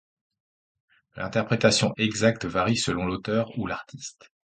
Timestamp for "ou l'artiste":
3.59-4.31